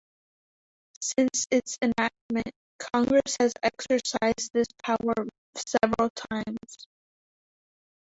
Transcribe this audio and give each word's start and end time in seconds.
Since 0.99 1.45
its 1.51 1.77
enactment, 1.79 2.51
Congress 2.79 3.37
has 3.39 3.53
exercised 3.61 4.51
this 4.51 4.65
power 4.83 5.13
several 5.55 6.09
times. 6.31 6.87